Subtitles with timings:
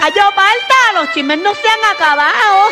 [0.00, 2.70] Cayo Parta, los chismes no se han acabado.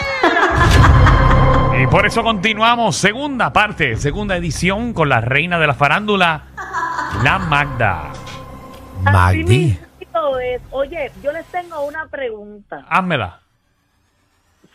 [1.78, 6.44] Y por eso continuamos, segunda parte, segunda edición con la reina de la farándula,
[7.22, 8.12] la Magda.
[9.02, 9.78] Magdi.
[10.70, 12.86] Oye, yo les tengo una pregunta.
[12.88, 13.40] Házmela.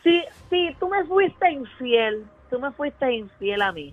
[0.04, 3.92] Si, si tú me fuiste infiel, tú me fuiste infiel a mí,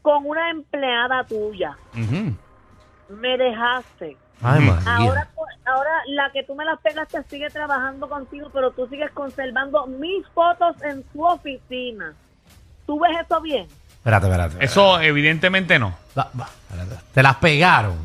[0.00, 1.76] con una empleada tuya,
[3.10, 4.16] me dejaste.
[4.42, 4.72] Ay.
[4.86, 5.28] Ahora,
[5.66, 10.26] ahora la que tú me las pegaste sigue trabajando contigo, pero tú sigues conservando mis
[10.34, 12.12] fotos en tu oficina.
[12.86, 13.66] ¿Tú ves eso bien?
[13.98, 14.64] Espérate, espérate.
[14.64, 15.94] Eso evidentemente no.
[16.18, 16.96] Va- va, espérate.
[17.14, 17.96] Te las pegaron.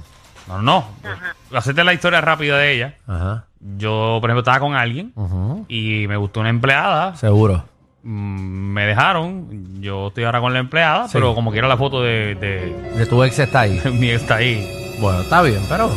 [0.47, 0.85] No, no.
[1.03, 1.35] Ajá.
[1.53, 2.95] Hacerte la historia rápida de ella.
[3.07, 3.45] Ajá.
[3.77, 5.65] Yo, por ejemplo, estaba con alguien Ujú.
[5.67, 7.15] y me gustó una empleada.
[7.17, 7.65] Seguro.
[8.03, 9.81] Mm, Me dejaron.
[9.81, 11.11] Yo estoy ahora con la empleada, Sí.
[11.13, 13.77] pero como quiera la foto de, de- De tu ex está ahí.
[13.79, 14.95] de mi ex está ahí.
[15.01, 15.89] Bueno, está bien, pero.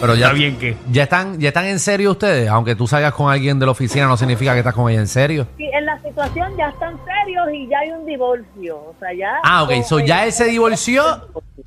[0.00, 0.26] Pero ya.
[0.26, 0.76] Está bien que.
[0.90, 2.48] Ya están, ya están en serio ustedes.
[2.48, 5.08] Aunque tú salgas con alguien de la oficina, no significa que estás con ella en
[5.08, 5.46] serio.
[5.56, 8.76] Sí, en la situación ya están serios y ya hay un divorcio.
[8.76, 9.32] O sea, ya.
[9.42, 9.82] Ah, ok.
[9.84, 11.02] So ya él se divorció.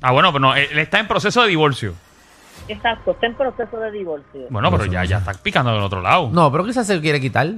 [0.00, 1.94] Ah, bueno, pero no, él está en proceso de divorcio.
[2.68, 4.42] Exacto, está en proceso de divorcio.
[4.50, 6.30] Bueno, pero ya, ya está picando del otro lado.
[6.32, 7.48] No, pero quizás se quiere quitar.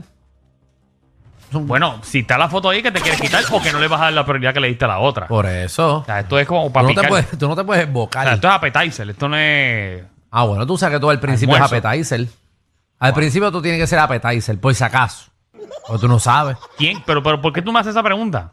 [1.53, 4.01] Bueno, si está la foto ahí que te quieres quitar o que no le vas
[4.01, 5.29] a dar la prioridad que le diste a la otra.
[5.29, 5.99] Por eso.
[5.99, 7.09] O sea, esto es como Tú para no, te picar.
[7.09, 8.25] puedes, tú no te puedes O bocar.
[8.25, 10.03] sea, esto es appetizer, esto no es...
[10.37, 11.77] Ah, bueno, tú sabes que tú al principio Almuerzo.
[11.77, 12.27] es appetizer.
[12.99, 15.31] Al principio tú tienes que ser appetizer, por si acaso.
[15.89, 16.57] O tú no sabes.
[16.77, 17.03] ¿Quién?
[17.07, 18.53] Pero, pero ¿por qué tú me haces esa pregunta?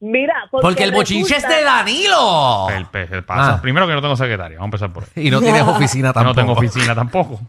[0.00, 2.68] Mira, porque, Porque el bochinche es de Danilo.
[2.70, 3.54] El, el pasa.
[3.56, 3.60] Ah.
[3.60, 5.26] Primero que no tengo secretaria, vamos a empezar por ahí.
[5.26, 6.34] Y no tienes oficina Yo tampoco.
[6.34, 7.40] no tengo oficina tampoco.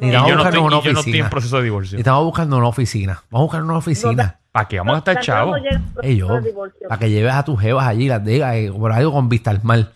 [0.00, 1.24] Y Y yo no, estoy, una y yo no estoy oficina.
[1.24, 1.98] en proceso de Y divorcio.
[1.98, 3.22] estamos buscando una oficina.
[3.30, 4.38] Vamos a buscar una oficina.
[4.52, 4.78] ¿Para qué?
[4.78, 5.58] Vamos a estar chavos.
[5.60, 6.88] llega en Ey, yo, proceso de divorcio.
[6.88, 9.60] para que lleves a tus jevas allí, las digas, eh, por algo con vista al
[9.62, 9.90] mal.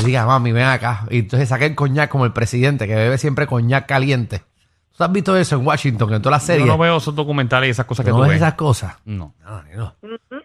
[0.00, 1.06] Le diga, mami, ven acá.
[1.10, 4.42] Y entonces saque el coñac como el presidente, que bebe siempre coñac caliente.
[4.96, 6.66] ¿Tú has visto eso en Washington, en todas las Yo series?
[6.66, 8.96] no veo esos documentales y esas cosas que ¿No tú ves esas cosas?
[9.06, 9.34] No.
[9.42, 9.96] No, Danilo.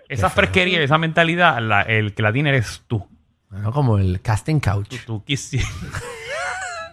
[0.07, 3.05] Esa fresquería, esa mentalidad, la- el que la tiene eres tú.
[3.49, 4.95] Bueno, como el casting couch.
[5.05, 5.69] Tú quisieras.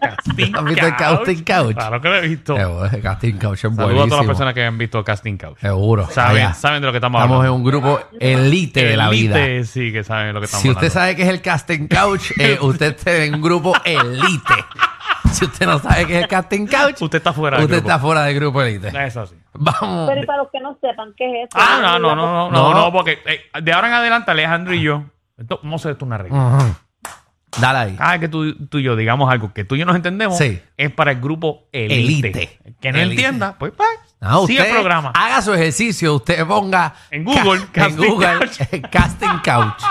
[0.02, 1.74] casting ¿Has visto el casting couch?
[1.76, 2.56] Claro que lo he visto.
[2.58, 5.36] Eh, bueno, el casting couch es Saludos a todas las personas que han visto Casting
[5.38, 5.58] Couch.
[5.58, 6.06] Seguro.
[6.10, 6.54] Saben, Allá.
[6.54, 7.56] saben de lo que estamos, Estamos en hablando.
[7.56, 9.38] un grupo elite de la vida.
[9.44, 10.94] Elite, Sí, que saben de lo que estamos Si usted hablando.
[11.00, 14.54] sabe que es el casting couch, eh, usted está en un grupo elite.
[15.32, 17.88] Si usted no sabe qué es el casting couch, Usted está fuera del usted grupo.
[17.88, 18.88] está fuera del grupo elite.
[18.88, 19.34] Es así.
[19.54, 20.08] Vamos.
[20.08, 21.58] Pero y para los que no sepan qué es eso.
[21.60, 22.74] Ah, no, no, no, no, no, No.
[22.74, 25.04] no, porque eh, de ahora en adelante Alejandro y yo,
[25.38, 26.38] esto, vamos a hacer esto una regla.
[26.38, 26.74] Ujú.
[27.60, 27.96] Dale ahí.
[27.96, 30.38] Cada vez que tú, tú y yo digamos algo que tú y yo nos entendemos,
[30.38, 30.60] Sí.
[30.76, 32.28] es para el grupo elite.
[32.28, 32.58] Elite.
[32.64, 33.14] El Que no Elite.
[33.22, 33.88] entienda, pues, pues
[34.20, 35.10] No, sigue usted el programa.
[35.14, 38.60] Haga su ejercicio, usted ponga En Google, ca- en casting Google couch.
[38.72, 39.82] eh, casting couch.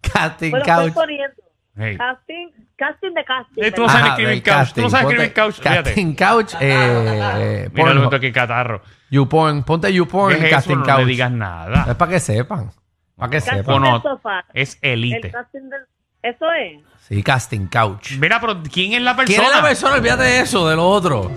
[0.00, 0.94] Casting Bueno, estoy couch.
[0.94, 1.34] poniendo.
[1.78, 1.96] Hey.
[1.98, 3.62] Casting, casting de casting.
[3.64, 3.98] Eh, tú no ¿verdad?
[4.00, 4.72] sabes escribir del couch.
[4.72, 5.54] Tú no sabes Ponte escribir couch.
[5.56, 5.82] Fíjate.
[5.90, 6.54] Casting couch.
[6.60, 8.82] Eh, Mira lo que catarro.
[9.10, 9.62] YouPorn.
[9.62, 10.56] Ponte YouPorn ¿Qué en es eso?
[10.56, 10.98] casting No couch.
[10.98, 11.86] le digas nada.
[11.90, 12.70] Es para que sepan.
[13.16, 13.82] Para que Casting sepan.
[13.82, 14.44] del sofá.
[14.54, 15.30] Es El elite.
[15.30, 15.80] casting del...
[16.28, 16.80] Eso es.
[17.08, 18.12] Sí, casting couch.
[18.18, 19.38] Mira, pero ¿quién es la persona?
[19.38, 19.94] ¿Quién es la persona?
[19.96, 21.30] Olvídate de eso, de lo otro.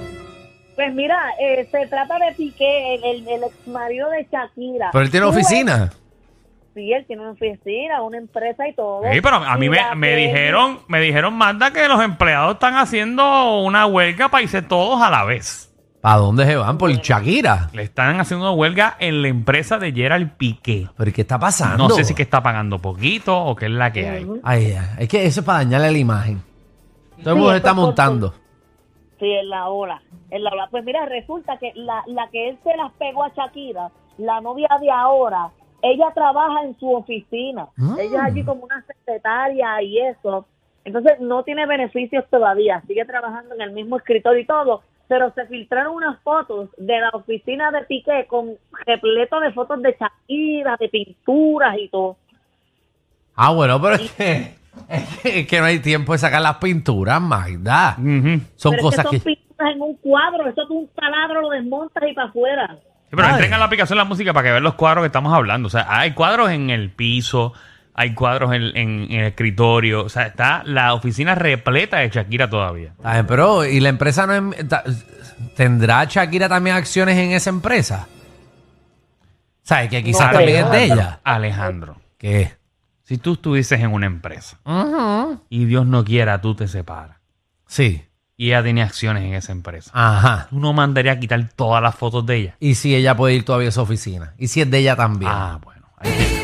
[0.75, 4.89] Pues mira, eh, se trata de Piqué, el, el, el ex marido de Shakira.
[4.91, 5.91] Pero él tiene Tú oficina.
[6.73, 9.01] Sí, él tiene una oficina, una empresa y todo.
[9.11, 12.01] Sí, pero a mí Y me, la me que- dijeron, me dijeron, Magda, que los
[12.01, 15.68] empleados están haciendo una huelga para irse todos a la vez.
[16.01, 16.77] ¿Para dónde se van?
[16.77, 17.69] Por Shakira.
[17.73, 20.87] Le están haciendo una huelga en la empresa de Gerald Piqué.
[20.95, 21.89] ¿Pero ¿y qué está pasando?
[21.89, 24.27] No sé si que está pagando poquito o qué es la que hay.
[24.43, 26.41] Ay, es que eso es para dañarle la imagen.
[27.21, 28.33] Todo el Sí, mundo se está montando.
[29.19, 30.01] Sí, en la ola.
[30.29, 30.67] En la ola.
[30.71, 34.69] Pues mira, resulta que la, la que él se las pegó a Shakira, la novia
[34.79, 35.49] de ahora,
[35.81, 37.67] ella trabaja en su oficina.
[37.75, 37.99] Mm.
[37.99, 40.45] Ella es allí como una secretaria y eso.
[40.85, 42.81] Entonces no tiene beneficios todavía.
[42.87, 44.81] Sigue trabajando en el mismo escritorio y todo.
[45.09, 48.51] Pero se filtraron unas fotos de la oficina de Piqué con
[48.85, 52.15] repleto de fotos de Shakira, de pinturas y todo.
[53.35, 54.55] Ah, bueno, pero es que,
[54.87, 57.95] es que, es que no hay tiempo de sacar las pinturas, Magda.
[57.97, 58.39] Ujú.
[58.55, 59.35] Son Pero cosas es que son que...
[59.35, 60.47] pinturas en un cuadro.
[60.47, 62.77] Eso es un taladro, lo desmontas y para afuera.
[63.09, 63.31] Sí, pero Ay.
[63.33, 65.65] entren a la aplicación de la música para que vean los cuadros que estamos hablando.
[65.67, 67.53] O sea, hay cuadros en el piso,
[68.01, 70.05] hay cuadros en, en- en el escritorio.
[70.05, 72.93] O sea, está la oficina repleta de Shakira todavía.
[72.97, 74.83] Está bien, pero, ¿y la empresa no es- ta-
[75.57, 78.07] tendrá Shakira también acciones en esa empresa?
[79.63, 79.89] ¿Sabes?
[79.89, 81.19] Que quizás No también es de ella.
[81.23, 82.53] Alejandro, ¿Qué?
[83.03, 84.57] si tú estuvieses en una empresa
[85.49, 87.17] y Dios no quiera, tú te separas
[87.67, 88.03] Sí.
[88.37, 90.47] y ella tiene acciones en esa empresa, Ajá.
[90.49, 92.55] tú no mandarías a quitar todas las fotos de ella.
[92.59, 94.33] Y si ella puede ir todavía a su oficina.
[94.37, 95.31] Y si es de ella también.
[95.33, 95.85] Ah, bueno.
[95.97, 96.38] ahí-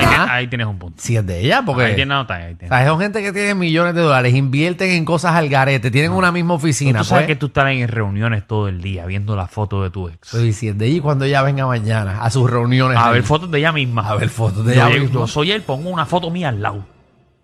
[0.00, 0.34] Ah.
[0.34, 1.00] Ahí tienes un punto.
[1.02, 1.84] Si es de ella, porque.
[1.84, 2.68] Ahí tienes nota, ahí o tienes.
[2.76, 6.32] sea, son gente que tiene millones de dólares, invierten en cosas al garete, tienen una
[6.32, 7.00] misma oficina.
[7.00, 7.34] Tú sabes pues.
[7.34, 10.30] que tú estás en reuniones todo el día viendo la foto de tu ex.
[10.30, 12.96] Pues, si es de ella y cuando ella venga mañana a sus reuniones.
[12.98, 13.14] A ahí.
[13.14, 14.08] ver fotos de ella misma.
[14.08, 15.20] A ver fotos de yo, ella yo- misma.
[15.20, 16.86] yo soy él, pongo una foto mía al lado.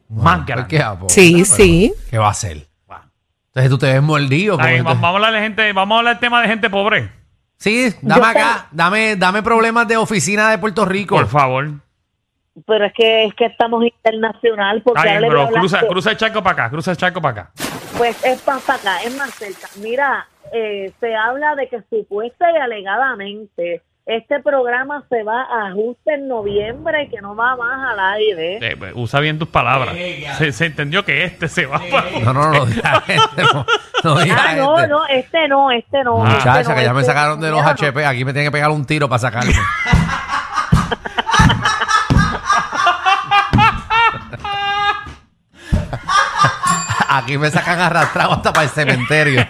[0.09, 0.69] Bueno, Más pues, grande.
[0.69, 1.09] ¿qué hago?
[1.09, 1.93] Sí, Pero, sí.
[2.11, 2.67] ¿Qué va a hacer?
[3.53, 4.57] Entonces tú te ves mordido.
[4.57, 6.71] Bien, porque vamos, vamos a hablar de gente, vamos a hablar del tema de gente
[6.71, 7.11] pobre.
[7.59, 11.17] Sí, dame Yo acá, dame, dame problemas de oficina de Puerto Rico.
[11.17, 11.69] Por favor.
[12.67, 15.47] Pero es que es que estamos internacional porque Está ahora bien, le voy a pero
[15.49, 17.51] hablar cruza, cruza el charco para acá, cruza el charco para acá.
[17.99, 19.69] Pues es para acá, es más cerca.
[19.81, 26.15] Mira, eh, se habla de que supuesta y alegadamente este programa se va a ajuste
[26.15, 28.59] en noviembre y que no va más al aire.
[28.61, 29.95] Eh, pues, usa bien tus palabras.
[30.39, 32.11] Se, se entendió que este se va para...
[32.25, 33.67] No, no, no, no digas este, no,
[34.03, 34.89] no digas Ah, no, este.
[34.89, 36.25] no, este no, este no.
[36.25, 36.29] Ah.
[36.29, 38.53] este Muchacha, no, que ya me este- sacaron de los HP, aquí me tienen que
[38.57, 39.53] pegar un tiro para sacarme.
[47.19, 49.47] aquí me sacan arrastrado hasta para el cementerio.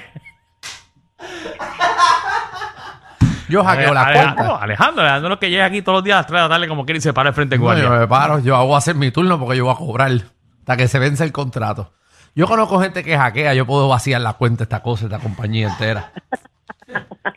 [3.49, 4.63] Yo hackeo las Alejandro, cuentas.
[4.63, 6.69] Alejandro, Alejandro, lo que llega aquí todos los días a las 3 de la tarde
[6.69, 7.85] como quiere y se para el frente No, guardia.
[7.85, 10.13] yo me paro, yo hago hacer mi turno porque yo voy a cobrar
[10.61, 11.93] hasta que se vence el contrato.
[12.37, 16.13] Yo conozco gente que hackea, yo puedo vaciar la cuenta, esta cosa, esta compañía entera.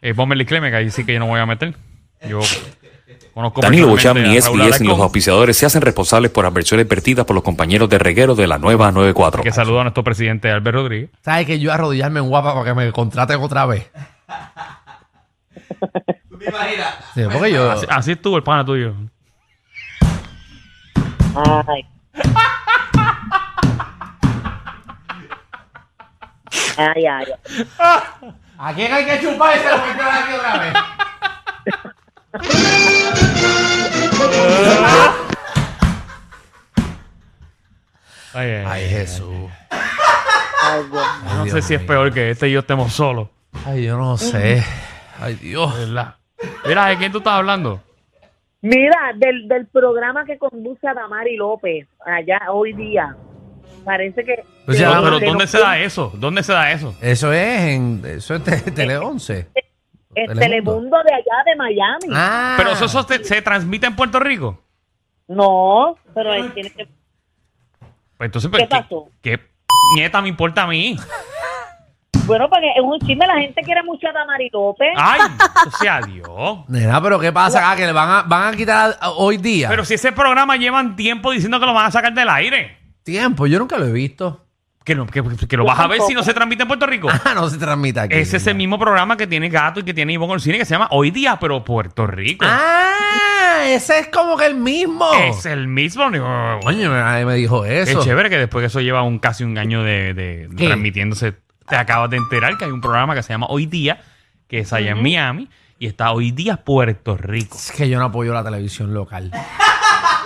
[0.02, 1.76] Eh, ponme el disclaimer que ahí sí que yo no voy a meter.
[2.30, 2.40] Yo
[3.34, 7.36] conozco Danilo Bocham, Raúl SBS ni los auspiciadores se hacen responsables por adversiones vertidas por
[7.36, 9.44] los compañeros de reguero de la nueva 94.
[9.44, 11.10] Que saluda a nuestro presidente Albert Rodríguez.
[11.22, 13.90] ¿Sabes que yo arrodillarme en guapa para que me contraten otra vez?
[17.14, 17.72] Sí, porque yo.
[17.72, 18.94] Así, así estuvo el pana tuyo.
[21.36, 21.88] Ay.
[26.78, 27.26] Ay, ay.
[28.58, 30.74] ¿A quién hay que chupar ese lo aquí otra vez?
[38.34, 38.90] Ay, ay, Ay.
[38.90, 39.28] Jesús.
[39.30, 39.50] Yo
[41.36, 41.88] no Dios sé si es mío.
[41.88, 43.30] peor que este y yo estemos solos.
[43.66, 44.64] Ay, yo no sé.
[45.20, 45.74] Ay, Dios.
[46.66, 47.82] Mira, ¿de quién tú estás hablando?
[48.62, 53.16] Mira, del, del programa que conduce a Damari López allá hoy día.
[53.86, 54.44] Parece que.
[54.68, 56.12] O sea, No, Llama- pero ¿dónde se da eso?
[56.16, 56.96] ¿Dónde se da eso?
[57.02, 58.02] Eso es en.
[58.06, 59.48] Eso es te- Tele 11.
[60.16, 60.40] En Telemundo.
[60.40, 62.06] Telemundo de allá de Miami.
[62.14, 62.54] Ah.
[62.58, 64.60] Pero eso, se transmite en Puerto Rico.
[65.28, 66.86] No, pero él tiene que.
[68.18, 69.08] Pues entonces, pues, ¿Qué pasó?
[69.22, 69.46] ¿Qué, qué
[69.96, 70.98] nieta me importa a mí?
[72.26, 74.90] Bueno, porque es un chisme, la gente quiere mucho a Damari López.
[74.96, 75.22] Ay,
[75.68, 76.60] o sea, Dios.
[76.70, 77.76] Nena, pero ¿qué pasa?
[77.76, 79.68] Que le van a, van a quitar a- hoy día.
[79.68, 82.78] Pero si ese programa llevan tiempo diciendo que lo van a sacar del aire.
[83.04, 84.43] Tiempo, yo nunca lo he visto.
[84.84, 87.08] Que, no- que, que lo vas a ver si no se transmite en Puerto Rico.
[87.10, 88.16] Ah, no se transmite aquí.
[88.16, 90.72] Ese es el mismo programa que tiene Gato y que tiene Ivonne Orsini que se
[90.76, 92.46] llama Hoy Día, pero Puerto Rico.
[92.48, 95.08] Ah, ese es como que el mismo.
[95.14, 96.04] Es el mismo.
[96.64, 98.04] Coño, nadie me dijo Es eso.
[98.04, 101.34] chévere que después que eso lleva un casi un año de, de transmitiéndose,
[101.70, 104.02] te acabas de enterar que hay un programa que se llama Hoy Día,
[104.50, 105.50] que es allá en Miami,
[105.80, 107.56] y está Hoy Día Puerto Rico.
[107.58, 109.32] Es que yo no apoyo la televisión local.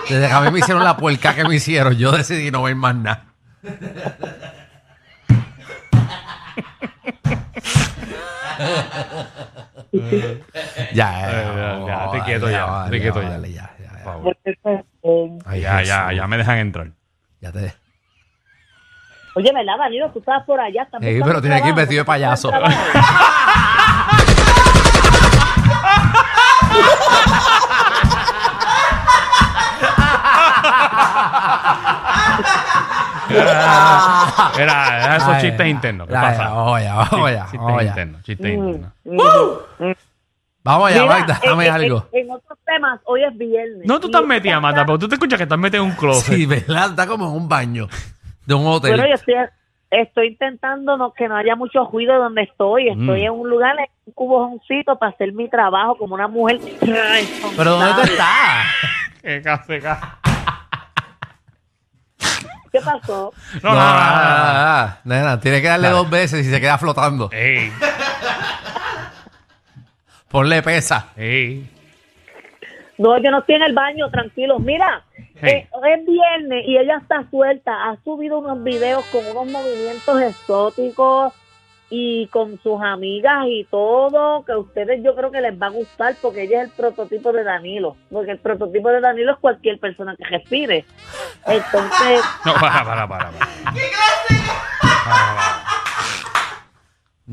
[0.08, 2.74] Desde que a mí me hicieron la puerca que me hicieron, yo decidí no ver
[2.74, 3.24] más nada.
[9.92, 10.32] ya,
[10.92, 13.28] ya, ya, te quieto ya, te quieto ya.
[13.28, 14.12] vale, ya, ya, ya.
[15.46, 16.16] Ay, Ya, ya, Jesús.
[16.16, 16.88] ya me dejan entrar.
[17.40, 17.74] Ya te...
[19.34, 20.10] Oye, ¿verdad, Danilo?
[20.10, 20.88] Tú estabas por allá.
[21.00, 22.50] Sí, pero tiene que ir vestido de payaso.
[34.58, 36.06] Era, era esos Ay, chistes internos.
[36.08, 36.42] ¿Qué ya, pasa?
[36.44, 37.88] ya, vamos allá, vamos allá, Chistes vamos allá.
[37.90, 38.92] internos, chistes internos.
[40.64, 42.06] Vamos allá, Mira, Magda, en- dame en- algo.
[42.12, 43.86] En, otros temas, hoy es viernes.
[43.86, 45.92] No, tú Y estás metida, tarde- pero tú te escuchas que estás metida en un
[45.96, 46.34] closet.
[46.34, 46.90] Sí, ¿verdad?
[46.90, 47.88] Está como en un baño
[48.44, 48.90] de un hotel.
[48.90, 49.34] Bueno, yo estoy,
[49.90, 52.88] estoy intentando no, que no haya mucho ruido donde estoy.
[52.88, 53.24] Estoy Mm.
[53.24, 56.58] en un lugar, en un cubojoncito para hacer mi trabajo como una mujer.
[56.80, 58.66] ¿Pero dónde tú estás?
[59.22, 60.18] Qué caseca.
[62.78, 63.32] ¿Qué pasó?
[63.62, 65.00] No, nada, nada.
[65.04, 67.28] Nena, tiene que darle dos veces y se queda flotando.
[67.32, 67.72] Ey,
[70.28, 71.08] Ponle pesa.
[71.16, 71.68] ey.
[72.98, 74.58] No, yo no estoy en el baño, tranquilo.
[74.58, 75.02] Mira,
[75.40, 75.50] Hey.
[75.62, 77.72] eh, es viernes y ella está suelta.
[77.90, 81.32] Ha subido unos videos con unos movimientos exóticos
[81.90, 85.70] y con sus amigas y todo, que a ustedes yo creo que les va a
[85.70, 87.96] gustar porque ella es el prototipo de Danilo.
[88.10, 90.84] Porque el prototipo de Danilo es cualquier persona que respire.
[91.46, 93.30] Entonces, No, para, para, para.
[93.30, 93.56] para.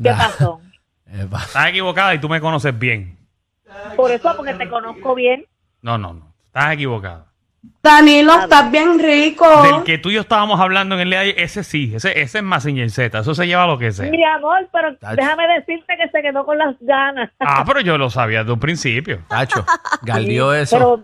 [0.02, 0.16] ¿qué Nah.
[0.18, 0.60] pasó?
[1.06, 3.16] Eh, Estás equivocada y tú me conoces bien.
[3.96, 5.46] Por eso, porque te conozco bien.
[5.82, 6.32] No, no, no.
[6.46, 7.26] Estás equivocada.
[7.82, 9.46] Danilo, estás bien rico.
[9.62, 12.20] Del que tú y yo estábamos hablando en el día de ayer, ese sí, ese,
[12.20, 14.10] ese es Mazinger Z, eso se lleva lo que sea.
[14.10, 15.16] Mi amor, pero Tacho.
[15.16, 17.30] déjame decirte que se quedó con las ganas.
[17.40, 19.20] Ah, pero yo lo sabía desde un principio.
[19.28, 19.64] Tacho,
[20.02, 20.76] galdió Sí, eso.
[20.76, 21.02] Pero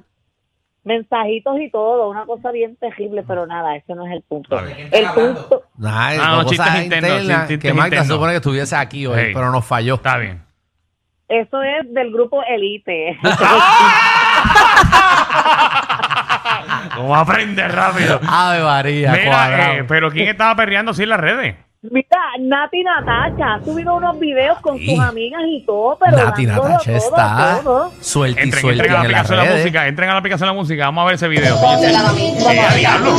[0.85, 4.59] mensajitos y todo, una cosa bien terrible, pero nada, ese no es el punto.
[4.59, 8.07] El punto, Ay, Ah, no, cosas chistes internos, internas que Magda se internos.
[8.09, 9.31] supone que estuviese aquí hoy, Hey.
[9.33, 9.95] pero nos falló.
[9.95, 10.43] Está bien.
[11.29, 13.17] eso es del grupo Elite.
[16.97, 18.21] ¿Cómo aprende rápido?
[18.29, 21.57] Ave María, Mira, eh, pero ¿quién estaba perreando así en las redes?
[21.91, 22.07] Mira,
[22.39, 24.95] Nati Natacha ha subido unos videos con Sí.
[24.95, 27.93] sus amigas y todo, pero Nati dándolo Natacha todo, está todo.
[28.01, 29.65] suelta y Entren, suelta entren a la en las aplicación de la redes.
[29.65, 31.57] música, entren a la aplicación de la música, vamos a ver ese video.
[31.57, 33.17] Eh, a diablo.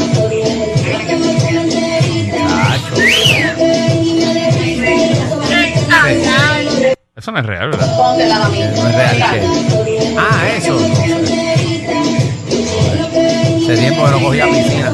[7.16, 7.88] Eso no es real, ¿verdad?
[7.96, 10.78] No es real que- Ah, eso.
[13.74, 14.92] Hace tiempo que no cogía piscina.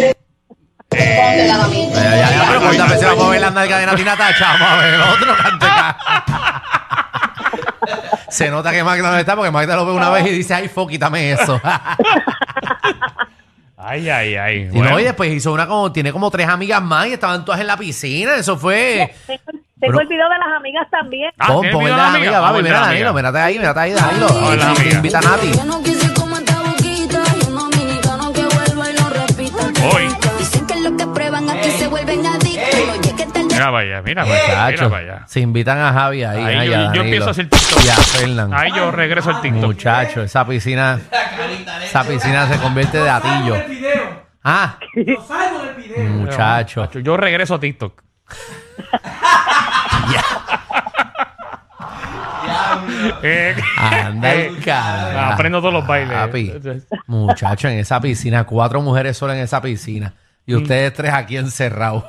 [0.00, 4.52] Eh, Ya, ya, ya, pero ¿cuántas veces vamos a ver la nalga de Nati Natacha?
[4.52, 5.96] Vamos a ver el otro canteca.
[8.30, 10.68] Se nota que Magda no está porque Magda lo ve una vez y dice, ay,
[10.68, 11.60] fo, quítame eso.
[13.76, 14.56] ay, ay, ay.
[14.62, 17.44] y Bueno, no, y después hizo una como, tiene como tres amigas más y estaban
[17.44, 18.34] todas en la piscina.
[18.36, 19.14] Eso fue.
[19.26, 21.30] Tengo, tengo Pero- el video de las amigas también.
[21.38, 22.40] Ah, pon, ¿tiene pon el de las la amigas, amiga?
[22.40, 22.52] papi.
[22.52, 24.28] Vamos, Mira, la Danilo, mírate ahí, mírate ahí, Danilo.
[24.56, 24.94] La amiga.
[24.94, 25.50] Invita a Nati.
[33.58, 36.42] Mira para allá, mira allá, mira Muchachos, se invitan a Javi ahí.
[36.44, 37.04] Ahí yo- a yo Danilo.
[37.04, 37.84] empiezo a hacer TikTok.
[37.84, 38.54] Y a Fernan.
[38.54, 39.62] Ahí yo regreso al TikTok.
[39.64, 40.98] Muchacho, esa piscina.
[41.82, 43.56] Esa piscina se convierte de atillo.
[44.44, 44.78] Ah,
[46.08, 46.90] muchacho.
[47.00, 48.02] Yo regreso a TikTok.
[53.22, 55.32] Eh, Anda eh, el cara.
[55.34, 56.12] Aprendo todos los bailes.
[56.16, 56.52] Papi,
[57.06, 60.14] muchacho, en esa piscina, cuatro mujeres solas en esa piscina.
[60.46, 60.62] Y Mm.
[60.62, 62.04] ustedes tres aquí encerrados.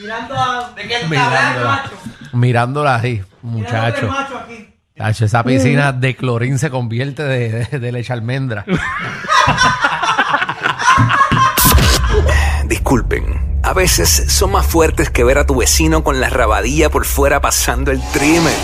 [0.00, 0.72] Mirando a.
[0.74, 1.84] ¿De qué Mirándola.
[2.32, 4.08] Mirándola ahí, muchacho.
[4.08, 4.70] macho aquí.
[4.96, 8.64] Muchacho, esa piscina de clorín se convierte de, de, de leche almendra.
[12.66, 17.04] Disculpen, a veces son más fuertes que ver a tu vecino con la rabadilla por
[17.04, 18.54] fuera pasando el trimen.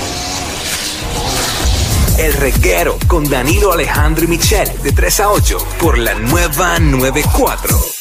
[2.19, 8.00] El reguero con Danilo Alejandro y Michel de 3 a 8 por la nueva 94.